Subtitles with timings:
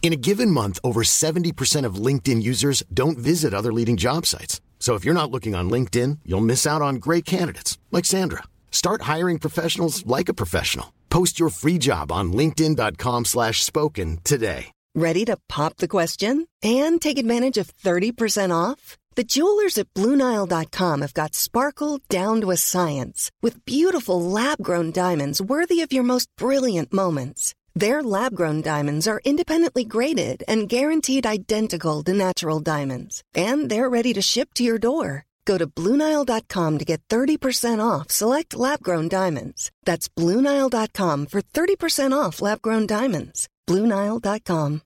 [0.00, 4.62] In a given month, over 70% of LinkedIn users don't visit other leading job sites.
[4.78, 8.44] So if you're not looking on LinkedIn, you'll miss out on great candidates like Sandra.
[8.70, 10.94] Start hiring professionals like a professional.
[11.10, 14.72] Post your free job on linkedin.com/spoken today.
[14.94, 18.96] Ready to pop the question and take advantage of 30% off?
[19.16, 25.42] The jewelers at BlueNile.com have got sparkle down to a science with beautiful lab-grown diamonds
[25.42, 27.54] worthy of your most brilliant moments.
[27.78, 34.12] Their lab-grown diamonds are independently graded and guaranteed identical to natural diamonds, and they're ready
[34.14, 35.24] to ship to your door.
[35.44, 39.70] Go to BlueNile.com to get 30% off select lab-grown diamonds.
[39.84, 43.48] That's BlueNile.com for 30% off lab-grown diamonds.
[43.68, 44.80] BlueNile.com.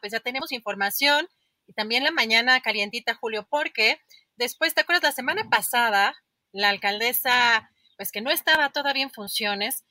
[0.00, 1.26] Pues ya tenemos información
[1.66, 3.96] y también la mañana calientita, Julio, porque
[4.36, 5.02] después, ¿te acuerdas?
[5.02, 6.14] La semana pasada,
[6.52, 9.82] la alcaldesa, pues que no estaba todavía en funciones,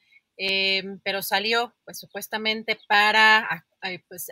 [0.44, 3.64] eh, pero salió pues supuestamente para a,
[4.08, 4.32] pues,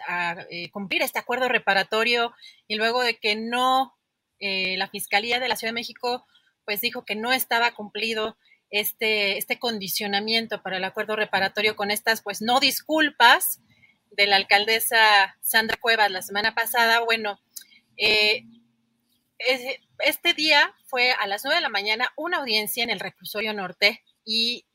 [0.50, 2.34] eh, cumplir este acuerdo reparatorio
[2.68, 3.96] y luego de que no,
[4.40, 6.26] eh, la Fiscalía de la Ciudad de México
[6.66, 8.38] pues dijo que no estaba cumplido
[8.72, 13.62] este, este condicionamiento para el acuerdo reparatorio con estas pues no disculpas
[14.10, 17.40] de la alcaldesa Sandra Cuevas la semana pasada, bueno,
[17.98, 18.46] eh,
[20.00, 24.04] este día fue a las nueve de la mañana una audiencia en el reclusorio norte
[24.26, 24.66] y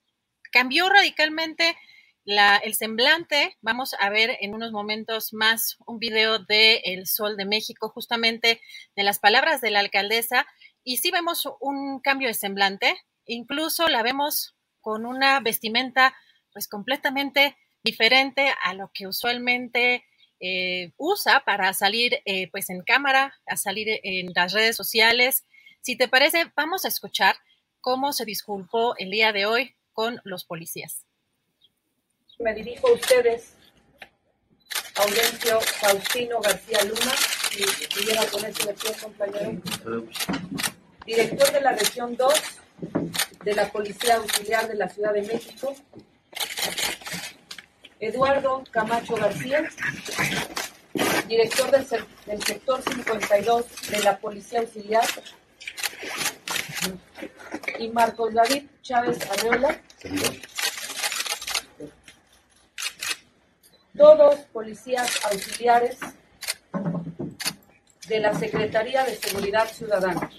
[0.54, 1.76] cambió radicalmente
[2.24, 3.56] la, el semblante.
[3.60, 8.60] Vamos a ver en unos momentos más un video de El Sol de México, justamente
[8.94, 10.46] de las palabras de la alcaldesa.
[10.84, 12.96] Y sí vemos un cambio de semblante.
[13.26, 16.14] Incluso la vemos con una vestimenta
[16.52, 20.04] pues completamente diferente a lo que usualmente
[20.38, 25.44] eh, usa para salir eh, pues en cámara, a salir en las redes sociales.
[25.80, 27.34] Si te parece, vamos a escuchar
[27.80, 31.06] cómo se disculpó el día de hoy con los policías.
[32.40, 33.54] Me dirijo a ustedes,
[34.96, 37.12] Audencio Faustino García Luna,
[37.50, 39.62] si pudiera ponerse de pie, compañero.
[41.06, 42.34] Director de la región 2
[43.44, 45.74] de la Policía Auxiliar de la Ciudad de México.
[48.00, 49.68] Eduardo Camacho García,
[51.28, 55.06] director del sector 52 de la Policía Auxiliar
[57.78, 59.80] y Marcos David Chávez Arreola.
[63.96, 65.98] Todos policías auxiliares
[68.08, 70.30] de la Secretaría de Seguridad Ciudadana,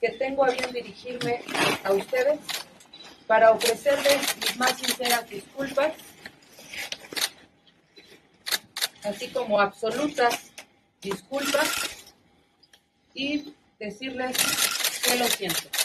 [0.00, 1.42] que tengo a bien dirigirme
[1.84, 2.38] a ustedes
[3.26, 5.94] para ofrecerles mis más sinceras disculpas,
[9.04, 10.52] así como absolutas
[11.00, 11.68] disculpas
[13.14, 14.36] y decirles
[15.04, 15.81] que lo siento.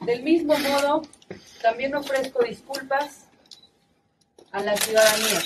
[0.00, 1.02] Del mismo modo,
[1.60, 3.26] también ofrezco disculpas
[4.52, 5.40] a la ciudadanía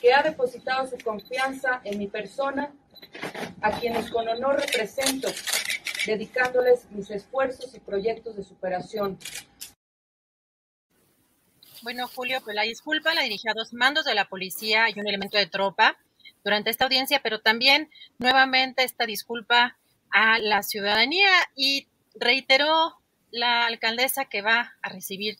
[0.00, 2.72] que ha depositado su confianza en mi persona,
[3.62, 5.28] a quienes con honor represento,
[6.06, 9.18] dedicándoles mis esfuerzos y proyectos de superación.
[11.82, 15.06] Bueno, Julio, pues la disculpa la dirigí a dos mandos de la policía y un
[15.06, 15.96] elemento de tropa
[16.44, 19.76] durante esta audiencia, pero también nuevamente esta disculpa
[20.10, 21.86] a la ciudadanía y
[22.20, 22.94] reiteró
[23.30, 25.38] la alcaldesa que va a recibir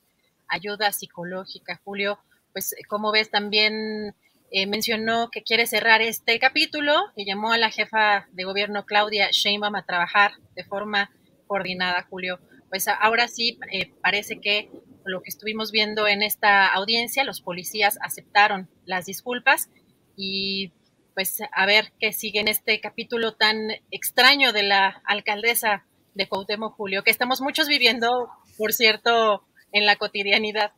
[0.48, 2.19] ayuda psicológica, Julio,
[2.53, 4.14] pues como ves también
[4.50, 9.28] eh, mencionó que quiere cerrar este capítulo y llamó a la jefa de gobierno Claudia
[9.31, 11.10] Sheinbaum a trabajar de forma
[11.47, 12.38] coordinada, Julio.
[12.69, 14.70] Pues ahora sí eh, parece que
[15.04, 19.69] lo que estuvimos viendo en esta audiencia, los policías aceptaron las disculpas
[20.16, 20.72] y
[21.15, 25.84] pues a ver qué sigue en este capítulo tan extraño de la alcaldesa
[26.16, 29.42] de Cuauhtémoc Julio, que estamos muchos viviendo, por cierto,
[29.72, 30.72] en la cotidianidad.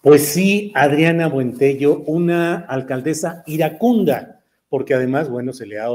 [0.00, 5.88] Pues sí, Adriana Buentello, una alcaldesa iracunda, porque además, bueno, se le ha,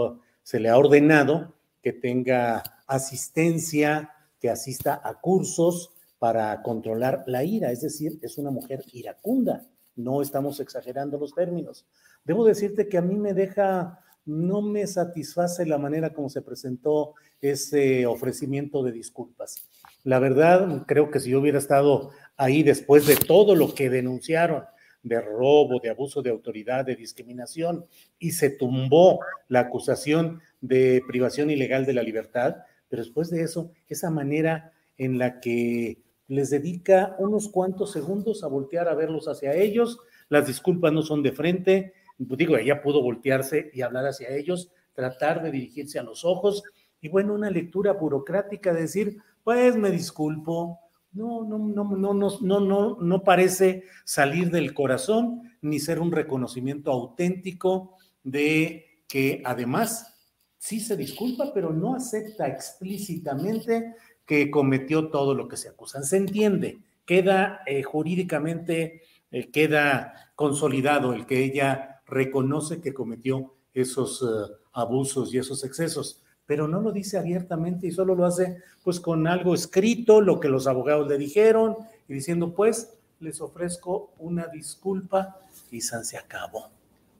[0.43, 7.71] se le ha ordenado que tenga asistencia, que asista a cursos para controlar la ira,
[7.71, 9.65] es decir, es una mujer iracunda,
[9.95, 11.85] no estamos exagerando los términos.
[12.25, 17.13] Debo decirte que a mí me deja no me satisface la manera como se presentó
[17.41, 19.67] ese ofrecimiento de disculpas.
[20.03, 24.63] La verdad, creo que si yo hubiera estado ahí después de todo lo que denunciaron
[25.03, 27.85] de robo, de abuso de autoridad, de discriminación,
[28.17, 32.55] y se tumbó la acusación de privación ilegal de la libertad,
[32.89, 38.47] pero después de eso, esa manera en la que les dedica unos cuantos segundos a
[38.47, 39.99] voltear a verlos hacia ellos,
[40.29, 45.41] las disculpas no son de frente, digo, ella pudo voltearse y hablar hacia ellos, tratar
[45.41, 46.63] de dirigirse a los ojos,
[47.01, 50.79] y bueno, una lectura burocrática de decir, pues me disculpo,
[51.11, 56.11] no, no, no, no, no, no, no, no parece salir del corazón ni ser un
[56.11, 60.13] reconocimiento auténtico de que además
[60.57, 63.95] sí se disculpa, pero no acepta explícitamente
[64.25, 66.03] que cometió todo lo que se acusan.
[66.03, 74.21] Se entiende, queda eh, jurídicamente, eh, queda consolidado el que ella reconoce que cometió esos
[74.21, 78.99] eh, abusos y esos excesos pero no lo dice abiertamente y solo lo hace pues
[78.99, 81.77] con algo escrito, lo que los abogados le dijeron
[82.07, 85.39] y diciendo pues les ofrezco una disculpa
[85.71, 86.69] y San se acabó.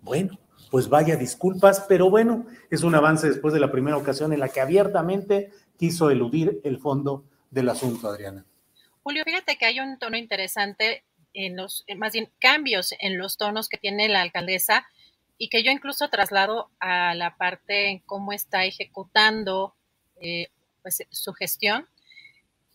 [0.02, 0.38] Bueno,
[0.70, 4.50] pues vaya disculpas, pero bueno, es un avance después de la primera ocasión en la
[4.50, 8.46] que abiertamente quiso eludir el fondo del asunto, Adriana.
[9.02, 13.70] Julio, fíjate que hay un tono interesante en los, más bien cambios en los tonos
[13.70, 14.88] que tiene la alcaldesa
[15.38, 19.76] y que yo incluso traslado a la parte en cómo está ejecutando
[20.22, 20.48] eh,
[20.82, 21.88] pues, su gestión.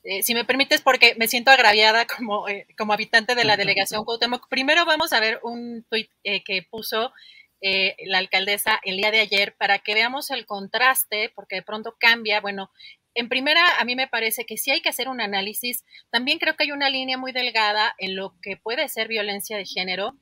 [0.05, 4.05] Eh, si me permites, porque me siento agraviada como, eh, como habitante de la delegación
[4.05, 7.12] Cuauhtémoc, primero vamos a ver un tuit que puso
[7.60, 12.40] la alcaldesa el día de ayer para que veamos el contraste, porque de pronto cambia.
[12.40, 12.70] Bueno,
[13.19, 15.85] en primera, a mí me parece que sí hay que hacer un análisis.
[16.11, 19.67] También creo que hay una línea muy delgada en lo que puede ser violencia de
[19.67, 20.17] género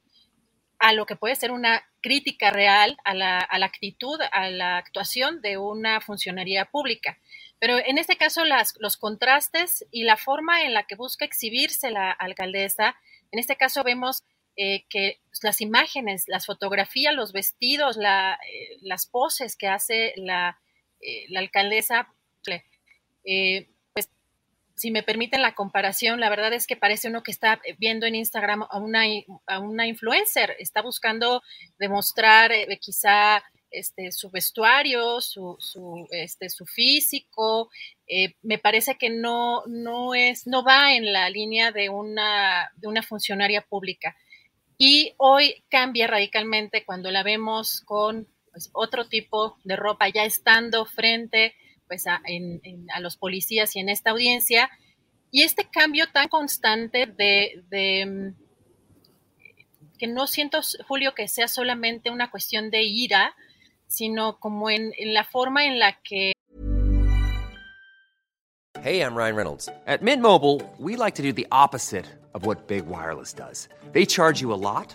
[0.79, 5.59] a lo que puede ser una crítica real a la, actitud, a la actuación de
[5.59, 7.19] una funcionaría pública.
[7.59, 11.91] Pero en este caso, las, los contrastes y la forma en la que busca exhibirse
[11.91, 12.97] la alcaldesa,
[13.31, 14.25] en este caso vemos
[14.57, 20.59] eh, que las imágenes, las fotografías, los vestidos, eh, las poses que hace la,
[21.01, 22.09] eh, la alcaldesa,
[24.77, 28.15] si me permiten la comparación, la verdad es que parece uno que está viendo en
[28.15, 29.05] Instagram a una,
[29.47, 31.43] a una influencer, está buscando
[31.79, 37.71] demostrar eh, quizá este, su vestuario, su, su, este, su físico.
[38.07, 42.87] Eh, me parece que no, no, es, no va en la línea de una, de
[42.87, 44.15] una funcionaria pública.
[44.77, 50.85] Y hoy cambia radicalmente cuando la vemos con pues, otro tipo de ropa, ya estando
[50.85, 51.55] frente
[51.87, 52.21] pues a,
[53.01, 54.71] los policías y en esta audiencia.
[55.31, 58.35] Y este cambio tan constante de, mm,
[59.99, 63.35] que no siento, Julio, que sea solamente una cuestión de ira,
[63.87, 66.33] sino como en, en la forma en la que...
[68.83, 69.69] Hey, I'm Ryan Reynolds.
[69.87, 73.69] At Mint Mobile, we like to do the opposite of what Big Wireless does.
[73.93, 74.95] They charge you a lot.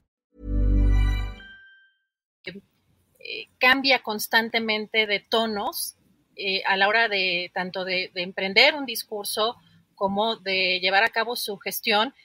[3.59, 5.95] Cambia constantemente de tonos
[6.35, 9.57] eh, a la hora de tanto de, emprender un discurso
[9.95, 12.15] como de llevar a cabo su gestión.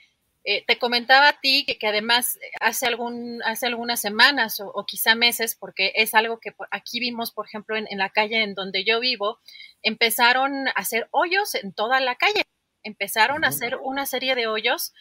[0.45, 5.57] Eh, te comentaba a ti que, además hace, algún, hace algunas semanas o, quizá meses,
[5.57, 9.01] porque es algo que aquí vimos, por ejemplo, en, en la calle en donde yo
[9.01, 9.39] vivo,
[9.83, 12.43] empezaron a hacer hoyos en toda la calle.
[12.85, 14.95] Empezaron a hacer una serie de hoyos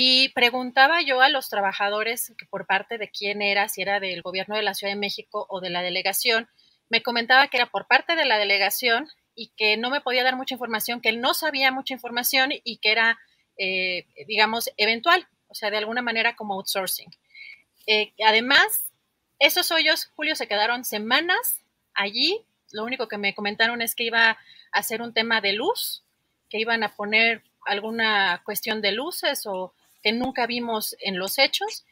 [0.00, 4.22] y preguntaba yo a los trabajadores que por parte de quién era, si era del
[4.22, 6.48] gobierno de la Ciudad de México o de la delegación.
[6.88, 10.36] Me comentaba que era por parte de la delegación y que no me podía dar
[10.36, 13.18] mucha información, que él no sabía mucha información y que era,
[13.56, 17.10] eh, digamos, eventual, o sea, de alguna manera como outsourcing.
[17.88, 18.92] Eh, además,
[19.40, 22.46] esos hoyos, Julio, se quedaron semanas allí.
[22.70, 24.38] Lo único que me comentaron es que iba a
[24.70, 26.04] hacer un tema de luz,
[26.48, 31.84] que iban a poner alguna cuestión de luces o que nunca vimos en los hechos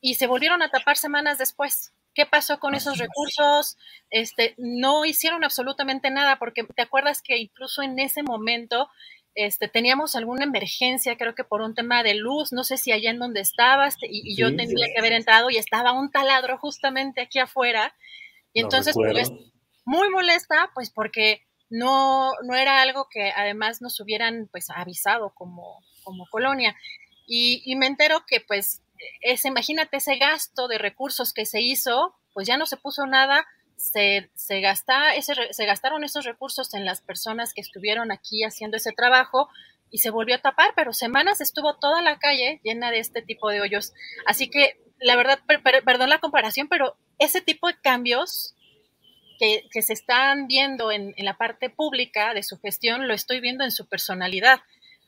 [0.00, 1.92] y se volvieron a tapar semanas después.
[2.14, 3.78] ¿Qué pasó con esos recursos?
[4.10, 8.90] Este, no hicieron absolutamente nada porque te acuerdas que incluso en ese momento
[9.34, 13.10] este, teníamos alguna emergencia, creo que por un tema de luz, no sé si allá
[13.10, 17.38] en donde estabas y, yo tenía que haber entrado y estaba un taladro justamente aquí
[17.38, 17.94] afuera.
[18.52, 19.30] Y entonces, pues,
[19.86, 21.40] muy molesta, pues porque
[21.70, 26.76] no, no era algo que además nos hubieran pues avisado como, como colonia.
[27.26, 28.82] Y, y me entero que pues
[29.20, 33.46] es, imagínate ese gasto de recursos que se hizo, pues ya no se puso nada,
[33.76, 38.76] se, se, gasta, ese, se gastaron esos recursos en las personas que estuvieron aquí haciendo
[38.76, 39.48] ese trabajo
[39.90, 43.50] y se volvió a tapar, pero semanas estuvo toda la calle llena de este tipo
[43.50, 43.92] de hoyos.
[44.26, 45.40] Así que, la verdad,
[45.84, 48.54] perdón la comparación, pero ese tipo de cambios
[49.38, 53.40] que, que se están viendo en, en, la parte pública de su gestión, lo estoy
[53.40, 54.60] viendo en su personalidad.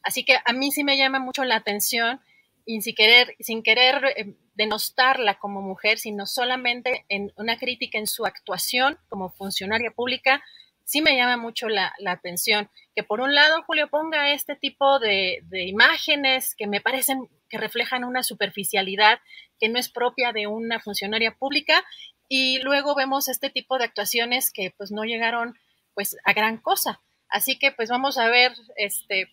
[0.05, 2.21] Así que a mí sí me llama mucho la atención
[2.67, 8.07] y sin querer, sin querer eh, denostarla como mujer, sino solamente en una crítica en
[8.07, 10.43] su actuación como funcionaria pública,
[10.85, 12.71] sí me llama mucho la, atención.
[12.95, 18.05] Que por un lado Julio ponga este tipo de, imágenes que me parecen que reflejan
[18.05, 19.21] una superficialidad
[19.61, 21.85] que no es propia de una funcionaria pública
[22.29, 25.55] y luego vemos este tipo de actuaciones que pues no llegaron
[25.95, 27.01] pues a gran cosa.
[27.29, 29.29] Así que pues vamos a ver este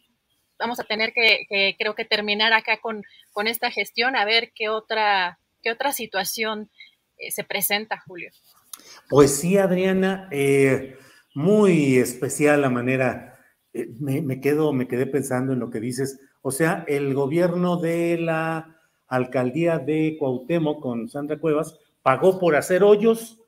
[0.61, 4.69] vamos a tener que, creo que terminar acá con, con, esta gestión, a ver qué
[4.69, 6.69] otra, qué otra situación
[7.17, 8.29] eh, se presenta, Julio.
[9.09, 10.97] Pues sí, Adriana, eh,
[11.33, 13.39] muy especial la manera,
[13.73, 17.77] eh, me, me, quedo, me quedé pensando en lo que dices, o sea, el gobierno
[17.77, 18.77] de la
[19.07, 23.39] alcaldía de Cuauhtémoc con Sandra Cuevas pagó por hacer hoyos,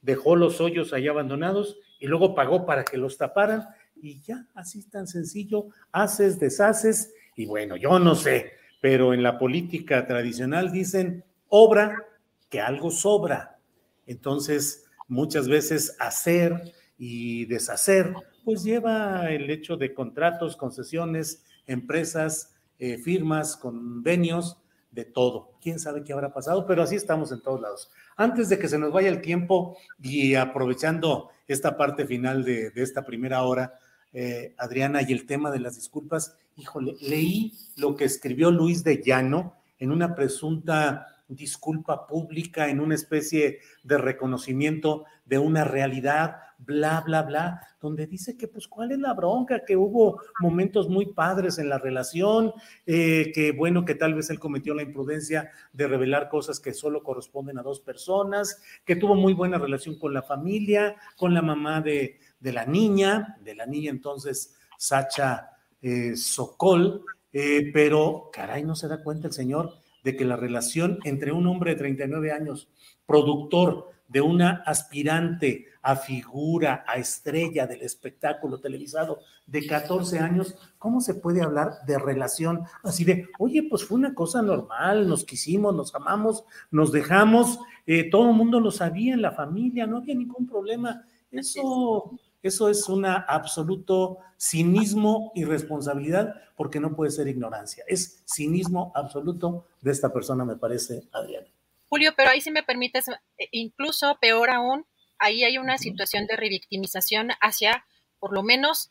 [0.00, 3.68] dejó los hoyos ahí abandonados y luego pagó para que los taparan
[4.02, 9.38] y ya, así tan sencillo, haces, deshaces, y bueno, yo no sé, pero en la
[9.38, 12.04] política tradicional dicen, obra
[12.50, 13.58] que algo sobra.
[14.06, 18.12] Entonces, muchas veces hacer y deshacer,
[18.44, 24.58] pues lleva el hecho de contratos, concesiones, empresas, eh, firmas, convenios,
[24.90, 25.52] de todo.
[25.62, 26.66] ¿Quién sabe qué habrá pasado?
[26.66, 27.90] Pero así estamos en todos lados.
[28.14, 32.82] Antes de que se nos vaya el tiempo y aprovechando esta parte final de, de
[32.82, 33.78] esta primera hora,
[34.12, 39.02] eh, Adriana, y el tema de las disculpas, híjole, leí lo que escribió Luis de
[39.02, 47.00] Llano en una presunta disculpa pública, en una especie de reconocimiento de una realidad, bla,
[47.00, 51.58] bla, bla, donde dice que pues cuál es la bronca, que hubo momentos muy padres
[51.58, 52.52] en la relación,
[52.86, 57.02] eh, que bueno, que tal vez él cometió la imprudencia de revelar cosas que solo
[57.02, 61.80] corresponden a dos personas, que tuvo muy buena relación con la familia, con la mamá
[61.80, 68.74] de, de la niña, de la niña entonces Sacha eh, Sokol, eh, pero caray, no
[68.74, 72.68] se da cuenta el señor de que la relación entre un hombre de 39 años,
[73.06, 81.00] productor de una aspirante a figura, a estrella del espectáculo televisado de 14 años, ¿cómo
[81.00, 85.74] se puede hablar de relación así de, oye, pues fue una cosa normal, nos quisimos,
[85.74, 90.14] nos amamos, nos dejamos, eh, todo el mundo lo sabía en la familia, no había
[90.14, 91.04] ningún problema.
[91.30, 97.84] Eso eso es un absoluto cinismo y responsabilidad porque no puede ser ignorancia.
[97.86, 101.46] Es cinismo absoluto de esta persona, me parece, Adriana.
[101.88, 104.86] Julio, pero ahí si me permites, eh, incluso peor aún,
[105.18, 107.84] ahí hay una situación de revictimización hacia
[108.18, 108.90] por lo menos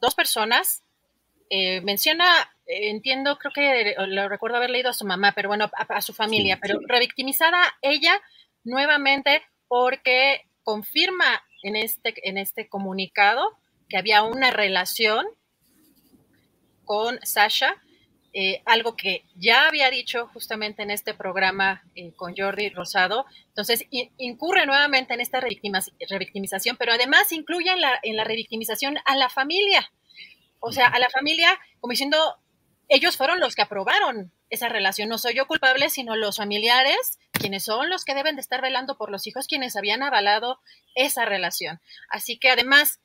[0.00, 0.82] dos personas.
[1.48, 2.26] Eh, menciona,
[2.66, 6.12] eh, entiendo, creo que lo recuerdo haber leído a su mamá, pero bueno, a, su
[6.12, 8.20] familia, pero revictimizada ella
[8.64, 13.42] nuevamente porque confirma en este, en este comunicado
[13.88, 15.26] que había una relación
[16.84, 17.76] con Sasha,
[18.34, 23.26] eh, algo que ya había dicho justamente en este programa eh, con Jordi Rosado.
[23.48, 29.16] Entonces, incurre nuevamente en esta revictimización, pero además incluye en la, en la revictimización a
[29.16, 29.92] la familia.
[30.60, 32.16] O sea, a la familia como diciendo,
[32.88, 35.08] ellos fueron los que aprobaron esa relación.
[35.08, 38.96] No soy yo culpable, sino los familiares, quienes son los que deben de estar velando
[38.96, 40.60] por los hijos, quienes habían avalado
[40.94, 41.80] esa relación.
[42.08, 43.00] Así que además,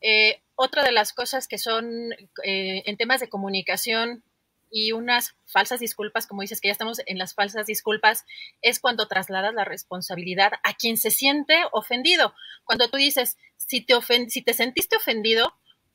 [0.00, 2.12] eh, otra de las cosas que son
[2.44, 4.22] eh, en temas de comunicación
[4.70, 8.24] y unas falsas disculpas, como dices que ya estamos en las falsas disculpas,
[8.62, 12.32] es cuando trasladas la responsabilidad a quien se siente ofendido.
[12.64, 13.94] Cuando tú dices, si te,
[14.28, 15.52] si te sentiste ofendido,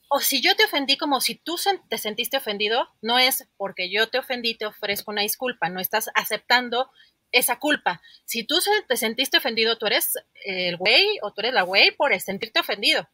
[0.10, 1.56] o si yo te ofendí como si tú
[1.90, 6.10] te sentiste ofendido, no es porque yo te ofendí, te ofrezco una disculpa, no estás
[6.14, 6.92] aceptando
[7.36, 8.02] esa culpa.
[8.24, 8.56] Si tú
[8.88, 10.14] te sentiste ofendido, tú eres
[10.46, 13.08] el güey o tú eres la güey por sentirte ofendido.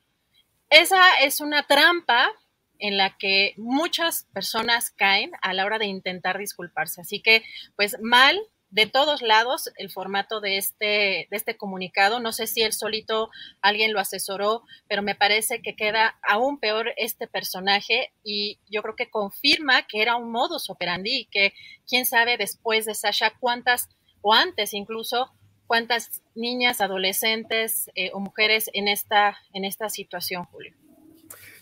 [0.69, 2.31] Esa es una trampa
[2.77, 7.01] en la que muchas personas caen a la hora de intentar disculparse.
[7.01, 7.43] Así que,
[7.75, 8.39] pues mal
[8.71, 12.19] de todos lados el formato de este, de este comunicado.
[12.19, 13.29] No sé si él solito
[13.61, 18.95] alguien lo asesoró, pero me parece que queda aún peor este personaje y yo creo
[18.95, 21.53] que confirma que era un modus operandi y que
[21.87, 23.89] quién sabe después de Sasha cuántas
[24.21, 25.31] o antes incluso
[25.67, 30.73] cuántas niñas, adolescentes eh, o mujeres en esta, en esta situación, Julio.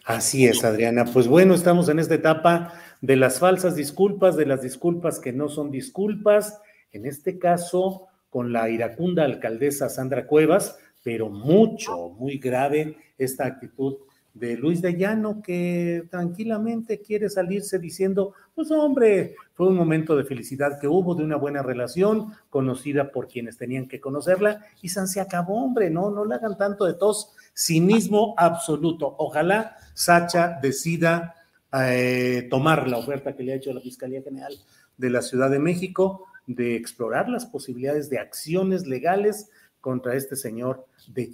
[0.04, 1.06] Así es, Adriana.
[1.06, 5.50] Pues bueno, estamos en esta etapa de las falsas disculpas, de las disculpas que no
[5.50, 6.60] son disculpas
[6.92, 13.98] en este caso con la iracunda alcaldesa Sandra Cuevas, pero mucho, muy grave esta actitud
[14.34, 20.24] de Luis de Llano, que tranquilamente quiere salirse diciendo, pues hombre, fue un momento de
[20.24, 25.08] felicidad que hubo, de una buena relación, conocida por quienes tenían que conocerla, y San
[25.08, 29.16] se acabó, hombre, no, no le hagan tanto de tos, cinismo absoluto.
[29.18, 31.36] Ojalá Sacha decida
[31.74, 34.54] eh, tomar la oferta que le ha hecho la Fiscalía General
[34.98, 39.50] de la Ciudad de México de explorar las posibilidades de acciones legales
[39.82, 41.34] contra este señor de